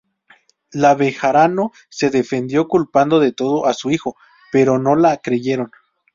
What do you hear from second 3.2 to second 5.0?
todo a su hijo, pero no